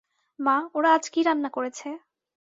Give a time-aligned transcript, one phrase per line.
[0.39, 1.87] মা, ওরা আজ কী রান্না করেছে?